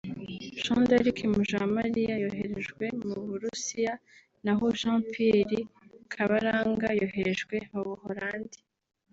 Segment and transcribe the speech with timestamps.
[0.63, 3.93] Jeanne D’arc Mujawamaliya yoherejwe mu Burusiya
[4.45, 5.59] naho Jean Pierre
[6.13, 8.59] Kabaranga yoherejwe mu Buholandi